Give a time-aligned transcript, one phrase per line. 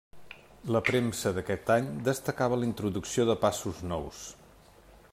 [0.75, 4.27] La premsa d'aquest any destacava la introducció de passos nous.